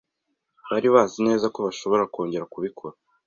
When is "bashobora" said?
1.67-2.09